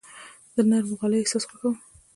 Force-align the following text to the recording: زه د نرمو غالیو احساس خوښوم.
زه 0.53 0.61
د 0.63 0.67
نرمو 0.69 0.95
غالیو 0.99 1.21
احساس 1.23 1.43
خوښوم. 1.49 1.75